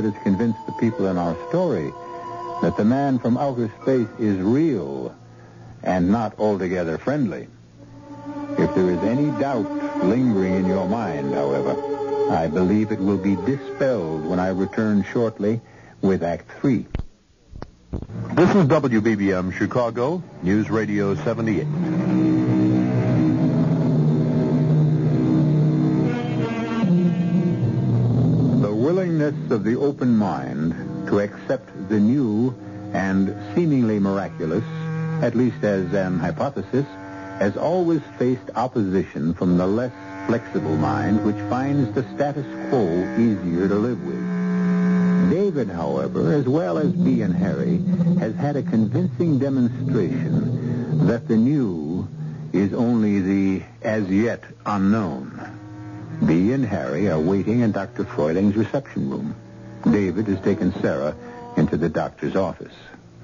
[0.00, 1.92] I'm it has convinced the people in our story,
[2.62, 5.14] that the man from outer space is real
[5.82, 7.48] and not altogether friendly.
[8.56, 9.70] If there is any doubt
[10.02, 11.76] lingering in your mind, however,
[12.30, 15.60] I believe it will be dispelled when I return shortly
[16.00, 16.86] with Act Three.
[18.32, 21.66] This is WBBM Chicago, News Radio 78.
[29.50, 30.72] Of the open mind
[31.08, 32.54] to accept the new
[32.92, 34.64] and seemingly miraculous,
[35.22, 36.86] at least as an hypothesis,
[37.38, 39.92] has always faced opposition from the less
[40.26, 42.84] flexible mind which finds the status quo
[43.18, 45.30] easier to live with.
[45.30, 47.78] David, however, as well as B and Harry,
[48.18, 52.08] has had a convincing demonstration that the new
[52.52, 55.59] is only the as yet unknown.
[56.26, 58.04] B and Harry are waiting in Dr.
[58.04, 59.34] Freuling's reception room.
[59.90, 61.16] David has taken Sarah
[61.56, 62.74] into the doctor's office.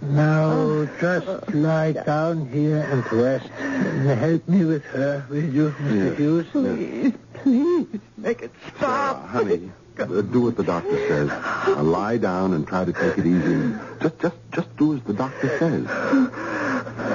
[0.03, 3.51] Now, just lie down here and rest.
[3.59, 6.09] And help me with her, will you, Mr.
[6.09, 6.19] Yes.
[6.19, 6.47] Hughes?
[6.53, 9.17] Please, please, make it stop.
[9.33, 11.31] Sarah, honey, uh, do what the doctor says.
[11.31, 13.75] Uh, lie down and try to take it easy.
[14.01, 15.87] Just, just, just do as the doctor says.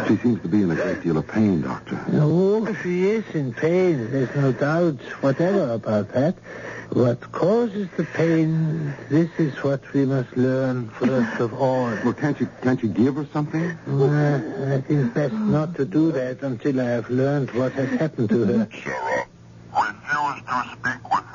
[0.07, 2.03] She seems to be in a great deal of pain, Doctor.
[2.13, 4.11] Oh, she is in pain.
[4.11, 6.35] There's no doubt whatever about that.
[6.91, 11.85] What causes the pain, this is what we must learn first of all.
[12.04, 13.77] Well, can't you, can't you give her something?
[13.87, 18.29] Well, I think best not to do that until I have learned what has happened
[18.29, 18.67] to her.
[18.83, 19.25] Sarah,
[19.73, 21.31] refuse to speak with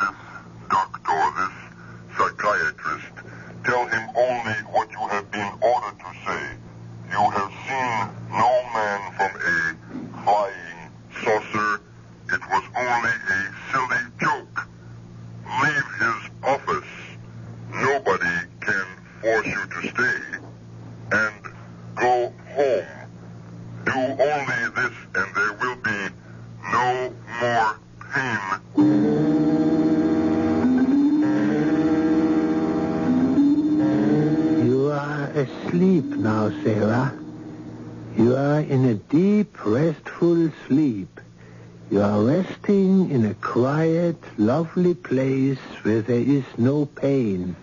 [41.90, 47.54] You are resting in a quiet, lovely place where there is no pain.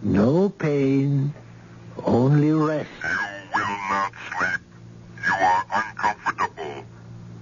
[0.00, 1.34] No pain,
[2.04, 2.88] only rest.
[3.02, 3.18] You
[3.54, 4.60] will not sleep.
[5.26, 6.84] You are uncomfortable.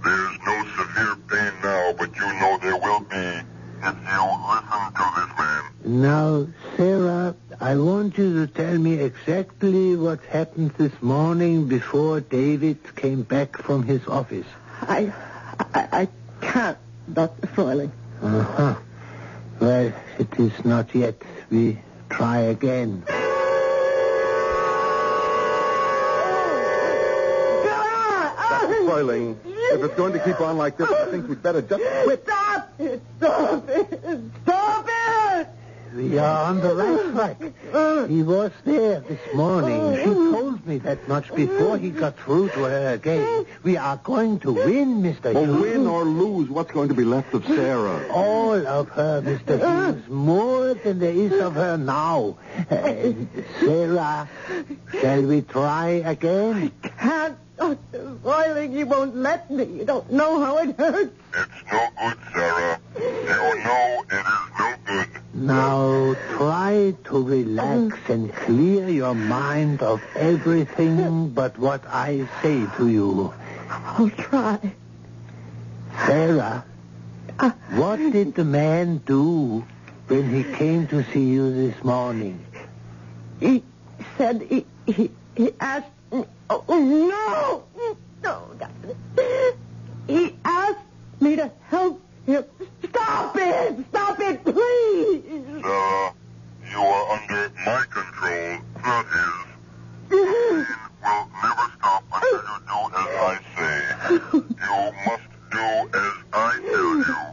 [0.03, 3.45] There's no severe pain now, but you know there will be
[3.83, 5.63] if you listen to this man.
[5.85, 12.77] Now, Sarah, I want you to tell me exactly what happened this morning before David
[12.95, 14.47] came back from his office.
[14.81, 15.13] I,
[15.73, 16.07] I, I
[16.41, 16.77] can't,
[17.11, 17.47] Dr.
[17.47, 17.91] Froiling.
[18.21, 18.75] Uh-huh.
[19.59, 21.21] Well, it is not yet.
[21.49, 23.03] We try again.
[28.49, 28.85] Dr.
[28.85, 32.23] Froiling, if it's going to keep on like this, I think we'd better just quit.
[32.23, 33.01] Stop it!
[33.17, 33.91] Stop it!
[33.99, 34.56] Stop it!
[35.95, 37.37] We are on the right track.
[38.07, 39.97] He was there this morning.
[39.97, 40.03] She
[40.35, 43.45] told me that much before he got through to her again.
[43.63, 45.33] We are going to win, Mr.
[45.33, 45.61] Well, Hughes.
[45.61, 48.07] win or lose, what's going to be left of Sarah?
[48.09, 49.57] All of her, Mr.
[49.93, 50.07] Hughes.
[50.09, 52.37] More than there is of her now.
[52.69, 53.11] Uh,
[53.59, 54.29] Sarah,
[55.01, 56.71] shall we try again?
[56.83, 58.17] I Can't, Dr.
[58.23, 58.71] Froiling.
[58.73, 59.63] You won't let me.
[59.65, 61.11] You don't know how it hurts.
[61.33, 62.79] It's no good, Sarah.
[62.95, 65.07] You know it is no good.
[65.33, 72.87] Now try to relax and clear your mind of everything but what I say to
[72.87, 73.33] you.
[73.69, 74.59] I'll try.
[76.05, 76.63] Sarah,
[77.39, 79.63] Uh, what did the man do
[80.07, 82.43] when he came to see you this morning?
[83.39, 83.61] He
[84.17, 85.96] said he, he, he asked me.
[86.11, 86.23] Oh,
[86.69, 87.63] no!
[88.23, 88.95] No, Doctor.
[90.07, 90.79] He asked
[91.19, 92.45] me to help him.
[92.89, 93.85] Stop it!
[93.89, 95.23] Stop it, please!
[95.61, 96.13] Sarah,
[96.71, 99.47] you are under my control, not his.
[100.09, 100.65] Pain
[101.03, 103.75] will never stop until you do as I say.
[104.13, 105.65] You must do
[105.97, 106.35] as I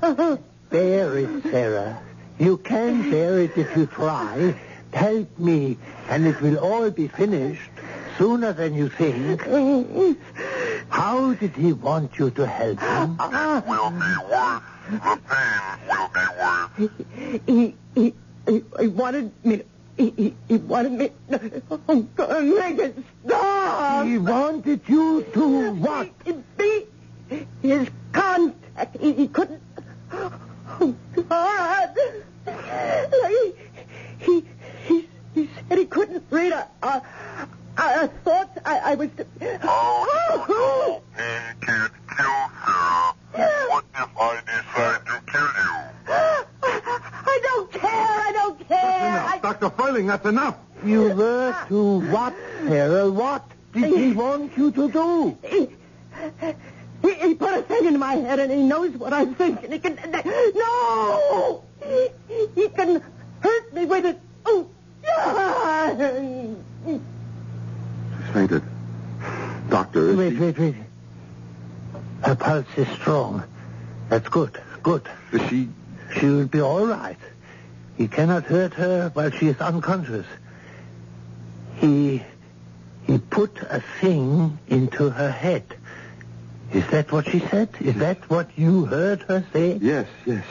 [0.09, 0.39] tell you.
[0.71, 2.03] Bear it, Sarah.
[2.39, 4.55] You can bear it if you try.
[4.93, 5.77] Help me,
[6.09, 7.71] and it will all be finished
[8.19, 9.41] sooner than you think.
[10.89, 13.17] How did he want you to help him?
[13.21, 14.63] It will be worse.
[14.91, 16.71] The pain will be worse.
[17.47, 18.15] He, he,
[18.47, 19.65] he, he wanted me to.
[19.97, 24.05] He, he, he wanted me oh, to make it stop.
[24.07, 26.11] He wanted you to what?
[26.59, 26.87] Be
[27.63, 28.97] his contact.
[29.01, 29.63] He, he couldn't.
[30.13, 30.95] Oh,
[31.29, 31.97] God.
[32.45, 33.53] He,
[34.19, 34.45] he,
[34.85, 37.03] he, he said he couldn't read a, a,
[37.79, 39.11] a thought I, I was.
[39.63, 41.03] Oh, no.
[41.17, 43.69] Pain can't kill Sarah.
[43.69, 45.95] What if I decide to kill you?
[47.27, 47.91] I don't care.
[47.91, 48.79] I don't care.
[48.81, 49.71] I, Dr.
[49.71, 50.57] Froiling, that's enough.
[50.85, 52.35] You were to what,
[52.67, 53.11] Sarah?
[53.11, 55.39] What did he want you to do?
[55.43, 55.69] He,
[57.03, 59.73] he, he put a thing in my head and he knows what I'm thinking.
[59.73, 59.99] He can.
[60.55, 61.65] No!
[61.85, 62.09] He,
[62.55, 63.03] he can
[63.41, 64.21] hurt me with it.
[64.47, 64.69] Oh,
[66.87, 68.63] She's fainted.
[69.69, 70.75] Doctor, is Wait, she, wait, wait.
[72.23, 73.43] Her pulse is strong.
[74.09, 74.59] That's good.
[74.83, 75.03] Good.
[75.33, 75.69] is she...
[76.19, 77.17] She will be all right.
[77.97, 80.27] He cannot hurt her while she is unconscious.
[81.77, 82.23] He
[83.07, 85.65] he put a thing into her head.
[86.73, 87.69] Is that what she said?
[87.81, 89.79] Is that what you heard her say?
[89.81, 90.45] Yes, yes.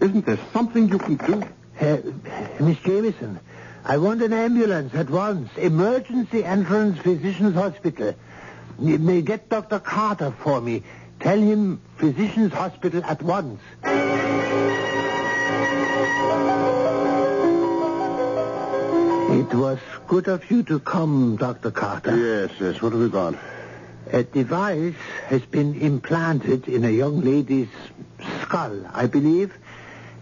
[0.00, 1.42] Isn't there something you can do?
[1.80, 1.96] Uh,
[2.60, 3.40] Miss Jameson,
[3.84, 5.50] I want an ambulance at once.
[5.56, 8.14] Emergency entrance physician's hospital.
[8.78, 9.78] You may get Dr.
[9.78, 10.82] Carter for me.
[11.20, 13.60] Tell him physician's hospital at once.
[19.44, 19.78] It was
[20.08, 21.70] good of you to come, Dr.
[21.70, 22.16] Carter.
[22.16, 22.80] Yes, yes.
[22.80, 23.34] What have we got?
[24.10, 24.94] A device
[25.26, 27.68] has been implanted in a young lady's
[28.40, 29.52] skull, I believe.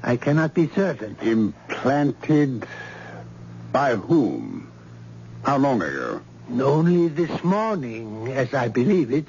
[0.03, 1.17] I cannot be certain.
[1.23, 2.67] Implanted
[3.71, 4.73] by whom?
[5.45, 6.21] How long ago?
[6.51, 9.29] Only this morning, as I believe it.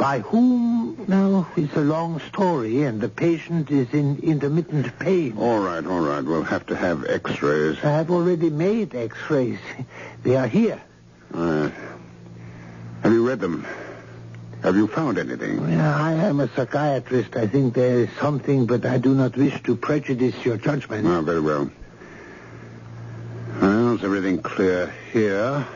[0.00, 1.04] By whom?
[1.08, 5.36] now, it's a long story, and the patient is in intermittent pain.
[5.36, 6.24] All right, all right.
[6.24, 7.76] We'll have to have x-rays.
[7.84, 9.58] I have already made x-rays.
[10.22, 10.80] They are here.
[11.34, 11.70] Uh,
[13.02, 13.66] have you read them?
[14.62, 15.68] Have you found anything?
[15.70, 17.36] Yeah, I am a psychiatrist.
[17.36, 21.06] I think there is something, but I do not wish to prejudice your judgment.
[21.06, 21.70] Ah, very well.
[23.60, 25.66] Well, is everything clear here?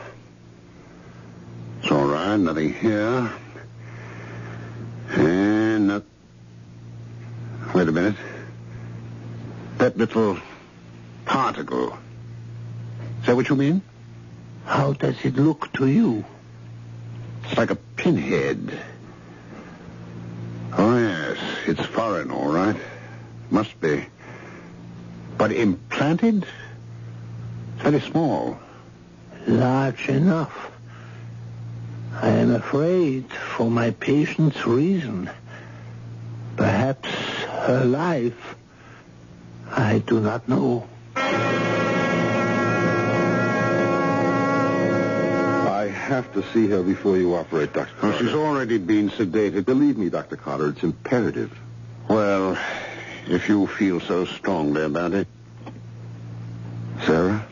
[1.81, 2.37] It's all right.
[2.37, 3.31] Nothing here.
[5.11, 5.21] Eh,
[5.75, 6.03] and not...
[7.73, 8.15] Wait a minute.
[9.77, 10.39] That little
[11.25, 11.97] particle.
[13.19, 13.81] Is that what you mean?
[14.65, 16.25] How does it look to you?
[17.43, 18.79] It's like a pinhead.
[20.73, 21.37] Oh, yes.
[21.67, 22.75] It's foreign, all right.
[23.49, 24.05] Must be.
[25.37, 26.45] But implanted?
[27.77, 28.57] Very small.
[29.47, 30.71] Large enough.
[32.25, 35.29] I am afraid for my patient's reason.
[36.55, 37.07] Perhaps
[37.67, 38.55] her life.
[39.69, 40.87] I do not know.
[41.15, 41.21] I
[45.93, 47.93] have to see her before you operate, Dr.
[48.01, 49.65] Oh, she's already been sedated.
[49.65, 50.35] Believe me, Dr.
[50.35, 51.55] Carter, it's imperative.
[52.09, 52.57] Well,
[53.27, 55.27] if you feel so strongly about it.
[57.05, 57.45] Sarah?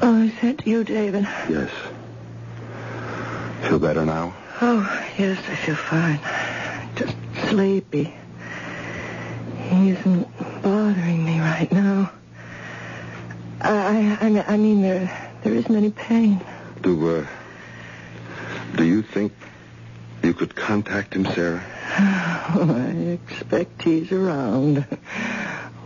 [0.00, 1.24] Oh, is that you, David?
[1.50, 1.70] Yes.
[3.72, 4.34] Feel better now?
[4.60, 4.82] Oh,
[5.16, 6.20] yes, I feel fine.
[6.94, 7.16] Just
[7.48, 8.12] sleepy.
[9.56, 10.28] He isn't
[10.62, 12.12] bothering me right now.
[13.62, 16.44] I, I, I mean, there, there isn't any pain.
[16.82, 17.26] Do, uh,
[18.76, 19.32] do you think
[20.22, 21.64] you could contact him, Sarah?
[21.96, 24.82] I expect he's around.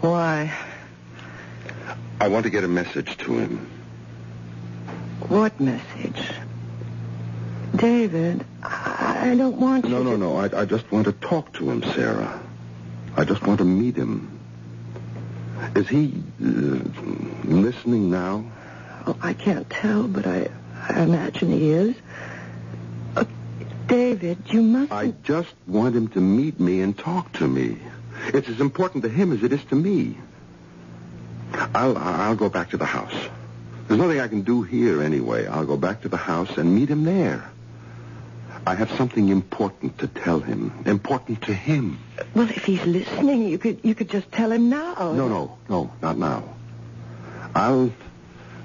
[0.01, 0.53] Why?
[2.20, 3.70] I want to get a message to him.
[5.28, 6.26] What message?
[7.77, 9.91] David, I don't want to.
[9.91, 10.37] No, no, no.
[10.37, 12.41] I, I just want to talk to him, Sarah.
[13.16, 14.39] I just want to meet him.
[15.74, 16.79] Is he uh,
[17.45, 18.45] listening now?
[19.07, 20.49] Oh, I can't tell, but I,
[20.89, 21.97] I imagine he is.
[23.14, 23.24] Uh,
[23.87, 24.93] David, you must...
[24.93, 27.79] I just want him to meet me and talk to me.
[28.29, 30.16] It's as important to him as it is to me.
[31.53, 33.14] I'll I'll go back to the house.
[33.87, 35.47] There's nothing I can do here anyway.
[35.47, 37.51] I'll go back to the house and meet him there.
[38.66, 40.72] I have something important to tell him.
[40.86, 42.00] Important to him.
[42.34, 45.12] Well, if he's listening, you could you could just tell him now.
[45.12, 46.42] No, no, no, not now.
[47.54, 47.92] I'll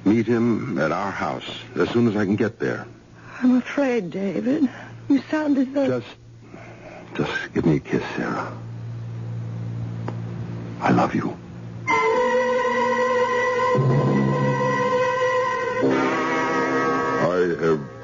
[0.03, 2.87] meet him at our house as soon as I can get there.
[3.43, 4.67] I'm afraid, David.
[5.07, 5.99] You sound as though...
[5.99, 6.15] Just,
[7.15, 8.51] just give me a kiss, Sarah.
[10.79, 11.37] I love you.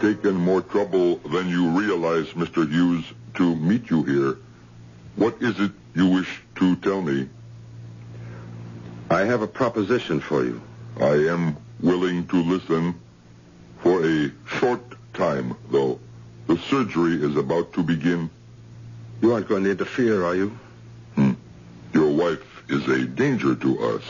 [0.07, 2.69] Taken more trouble than you realize, Mr.
[2.71, 3.03] Hughes,
[3.33, 4.37] to meet you here.
[5.17, 7.27] What is it you wish to tell me?
[9.09, 10.61] I have a proposition for you.
[11.01, 12.95] I am willing to listen
[13.81, 14.81] for a short
[15.13, 15.99] time, though.
[16.47, 18.29] The surgery is about to begin.
[19.21, 20.57] You aren't going to interfere, are you?
[21.15, 21.33] Hmm.
[21.93, 24.03] Your wife is a danger to us.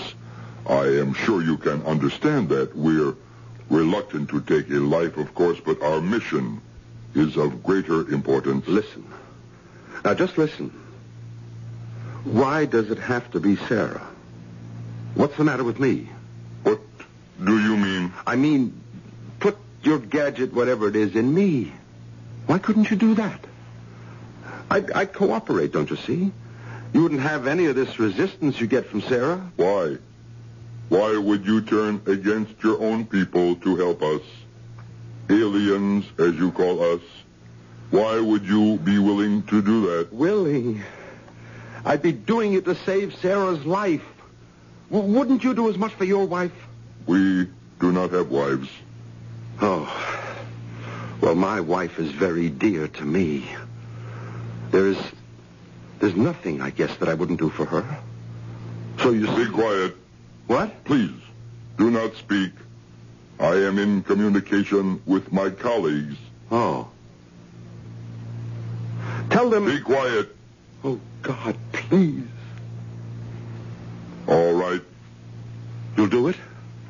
[0.68, 2.76] I am sure you can understand that.
[2.76, 3.16] We're
[3.70, 6.62] reluctant to take a life, of course, but our mission
[7.16, 8.68] is of greater importance.
[8.68, 9.06] Listen.
[10.04, 10.70] Now, just listen.
[12.24, 14.06] Why does it have to be Sarah?
[15.16, 16.10] What's the matter with me?
[16.64, 16.80] What
[17.44, 18.14] do you mean?
[18.26, 18.80] I mean,
[19.40, 21.72] put your gadget, whatever it is, in me.
[22.46, 23.40] Why couldn't you do that?
[24.70, 26.32] I'd, I'd cooperate, don't you see?
[26.94, 29.52] You wouldn't have any of this resistance you get from Sarah.
[29.56, 29.98] Why?
[30.90, 34.22] Why would you turn against your own people to help us?
[35.30, 37.02] Aliens, as you call us.
[37.92, 40.14] Why would you be willing to do that?
[40.14, 40.82] Willing?
[41.86, 44.04] I'd be doing it to save Sarah's life.
[44.92, 46.52] W- wouldn't you do as much for your wife?
[47.06, 47.48] We
[47.80, 48.70] do not have wives.
[49.62, 49.88] Oh.
[51.22, 53.50] Well, my wife is very dear to me.
[54.72, 54.98] There's.
[56.00, 58.00] There's nothing, I guess, that I wouldn't do for her.
[59.00, 59.96] So you Be quiet.
[60.48, 60.84] What?
[60.86, 61.12] Please,
[61.78, 62.52] do not speak.
[63.40, 66.16] I am in communication with my colleagues.
[66.52, 66.90] Oh.
[69.30, 69.66] Tell them.
[69.66, 70.36] Be quiet.
[70.84, 72.24] Oh, God, please.
[74.28, 74.82] All right.
[75.96, 76.38] You'll do it?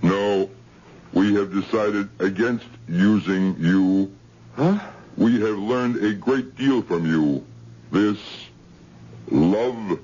[0.02, 0.50] No.
[1.14, 4.14] We have decided against using you.
[4.56, 4.80] Huh?
[5.18, 7.44] We have learned a great deal from you.
[7.92, 8.20] This
[9.32, 10.00] love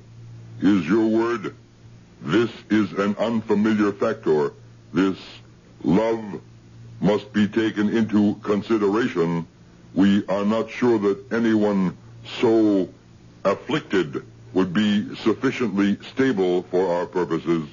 [0.59, 1.55] is your word.
[2.23, 4.53] This is an unfamiliar factor.
[4.93, 5.17] This
[5.83, 6.39] love
[7.01, 9.45] must be taken into consideration.
[9.93, 11.97] We are not sure that anyone
[12.39, 12.87] so
[13.43, 17.67] afflicted would be sufficiently stable for our purposes.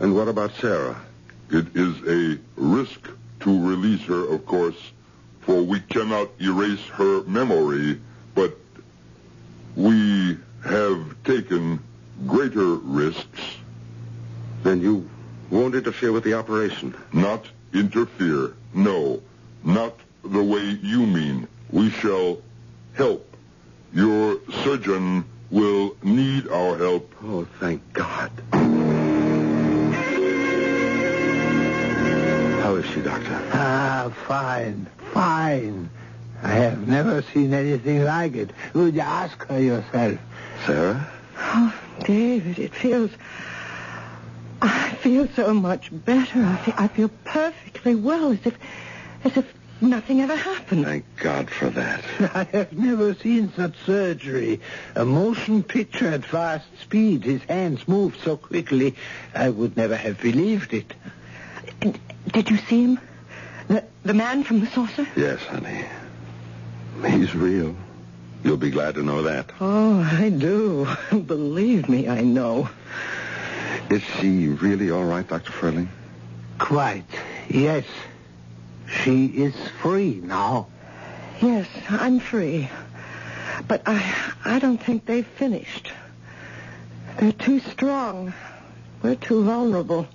[0.00, 1.00] And what about Sarah?
[1.50, 4.92] It is a risk to release her, of course,
[5.42, 8.00] for we cannot erase her memory,
[8.34, 8.56] but
[9.76, 11.80] we have taken
[12.26, 13.40] greater risks.
[14.62, 15.08] Then you
[15.50, 16.94] won't interfere with the operation.
[17.12, 18.54] Not interfere.
[18.72, 19.20] No,
[19.62, 21.48] not the way you mean.
[21.70, 22.38] We shall
[22.94, 23.36] help.
[23.92, 27.12] Your surgeon will need our help.
[27.22, 28.30] Oh, thank God.
[32.62, 33.40] How is is she, Doctor?
[33.52, 35.90] Ah, fine, fine.
[36.42, 38.50] I have never seen anything like it.
[38.74, 40.18] Would you ask her yourself?
[40.66, 41.10] Sarah?
[41.38, 43.10] Oh, David, it feels.
[44.60, 46.42] I feel so much better.
[46.42, 48.58] I feel, I feel perfectly well, as if,
[49.24, 50.84] as if nothing ever happened.
[50.84, 52.04] Thank God for that.
[52.34, 54.60] I have never seen such surgery.
[54.94, 57.24] A motion picture at fast speed.
[57.24, 58.96] His hands moved so quickly,
[59.34, 60.94] I would never have believed it.
[62.32, 63.00] Did you see him?
[63.68, 65.06] The, the man from the saucer?
[65.16, 65.84] Yes, honey.
[67.06, 67.76] He's real.
[68.44, 69.50] You'll be glad to know that.
[69.58, 70.86] Oh, I do.
[71.26, 72.68] Believe me, I know.
[73.88, 75.50] Is she really all right, Dr.
[75.50, 75.88] Furling?
[76.58, 77.06] Quite,
[77.48, 77.84] yes.
[79.02, 80.68] She is free now.
[81.40, 82.68] Yes, I'm free.
[83.66, 85.90] But I I don't think they've finished.
[87.18, 88.34] They're too strong.
[89.02, 90.06] We're too vulnerable.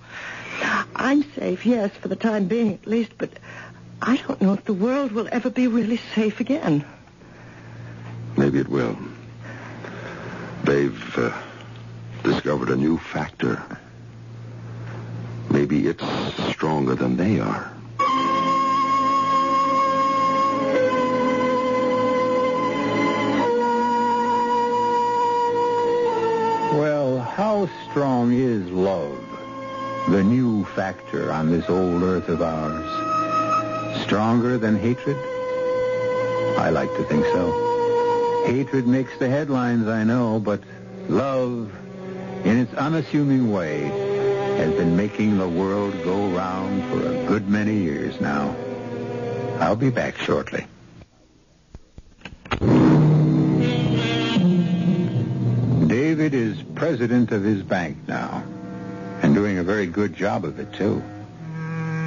[0.95, 3.31] I'm safe, yes, for the time being at least, but
[4.01, 6.85] I don't know if the world will ever be really safe again.
[8.37, 8.97] Maybe it will.
[10.63, 11.31] They've uh,
[12.23, 13.61] discovered a new factor.
[15.49, 16.03] Maybe it's
[16.51, 17.71] stronger than they are.
[26.73, 29.17] Well, how strong is love?
[30.09, 34.03] The new factor on this old earth of ours.
[34.03, 35.17] Stronger than hatred?
[36.57, 37.68] I like to think so.
[38.49, 40.63] Hatred makes the headlines, I know, but
[41.07, 41.71] love,
[42.43, 43.83] in its unassuming way,
[44.57, 48.55] has been making the world go round for a good many years now.
[49.59, 50.65] I'll be back shortly.
[55.87, 58.43] David is president of his bank now,
[59.21, 61.03] and doing a very good job of it, too.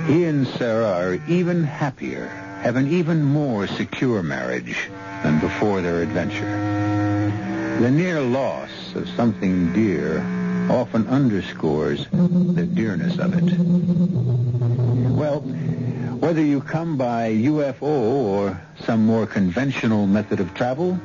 [0.08, 2.26] He and Sarah are even happier,
[2.62, 4.90] have an even more secure marriage
[5.22, 6.50] than before their adventure.
[7.80, 10.18] The near loss of something dear
[10.70, 13.56] often underscores the dearness of it.
[15.10, 20.98] Well, whether you come by UFO or some more conventional method of travel,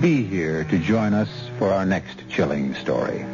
[0.00, 3.24] be here to join us for our next chilling story.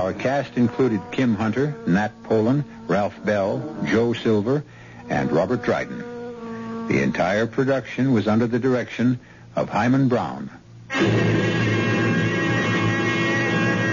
[0.00, 4.64] Our cast included Kim Hunter, Nat Polen, Ralph Bell, Joe Silver,
[5.08, 6.19] and Robert Dryden.
[6.90, 9.20] The entire production was under the direction
[9.54, 10.50] of Himan Brown.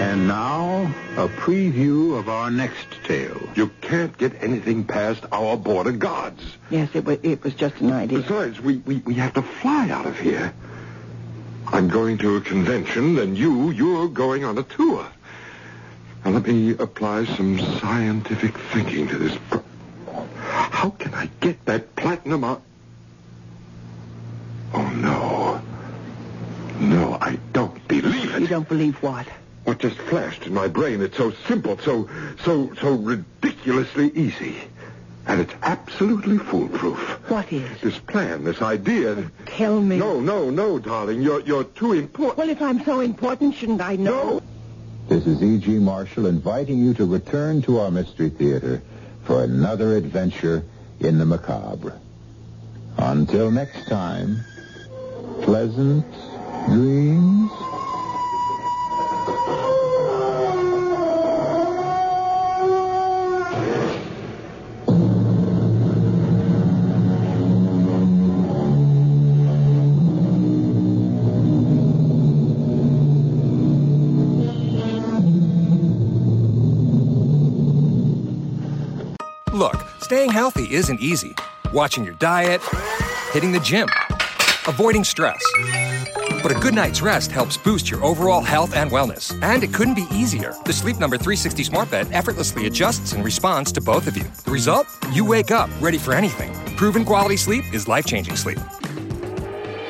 [0.00, 3.40] And now, a preview of our next tale.
[3.54, 6.42] You can't get anything past our border guards.
[6.70, 8.18] Yes, it was, it was just an idea.
[8.18, 10.52] Besides, we, we, we have to fly out of here.
[11.68, 15.06] I'm going to a convention, and you, you're going on a tour.
[16.24, 19.38] Now, let me apply some scientific thinking to this.
[19.50, 19.62] Pro-
[20.40, 22.62] How can I get that platinum out?
[24.74, 25.62] Oh, no.
[26.78, 28.37] No, I don't believe it.
[28.37, 29.26] You don't believe what?
[29.64, 31.00] What just flashed in my brain?
[31.02, 32.08] It's so simple, so,
[32.44, 34.56] so, so ridiculously easy.
[35.26, 36.98] And it's absolutely foolproof.
[37.28, 37.80] What is?
[37.82, 39.30] This plan, this idea.
[39.44, 39.98] Tell me.
[39.98, 41.20] No, no, no, darling.
[41.20, 42.38] You're, you're too important.
[42.38, 44.38] Well, if I'm so important, shouldn't I know?
[44.38, 44.42] No.
[45.08, 45.78] This is E.G.
[45.78, 48.82] Marshall inviting you to return to our Mystery Theater
[49.24, 50.64] for another adventure
[51.00, 51.98] in the macabre.
[52.96, 54.38] Until next time,
[55.42, 56.04] pleasant
[56.66, 57.50] dreams.
[80.08, 81.34] Staying healthy isn't easy.
[81.70, 82.62] Watching your diet,
[83.32, 83.86] hitting the gym,
[84.66, 85.44] avoiding stress.
[86.42, 89.38] But a good night's rest helps boost your overall health and wellness.
[89.42, 90.54] And it couldn't be easier.
[90.64, 94.24] The Sleep Number 360 Smart Bed effortlessly adjusts and responds to both of you.
[94.46, 94.86] The result?
[95.12, 96.54] You wake up ready for anything.
[96.76, 98.58] Proven quality sleep is life changing sleep.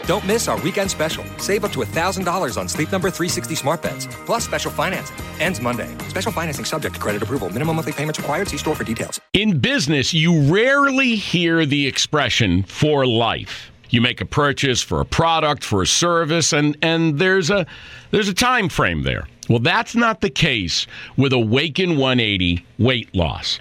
[0.09, 1.23] Don't miss our weekend special.
[1.37, 5.19] Save up to $1,000 on Sleep Number 360 smart beds, plus special financing.
[5.39, 5.95] Ends Monday.
[6.09, 7.51] Special financing subject to credit approval.
[7.51, 8.49] Minimum monthly payments required.
[8.49, 9.21] See store for details.
[9.35, 13.71] In business, you rarely hear the expression for life.
[13.91, 17.67] You make a purchase for a product, for a service, and, and there's a
[18.11, 19.29] there's a time frame there.
[19.51, 20.87] Well, that's not the case
[21.19, 23.61] with Awaken 180 weight loss.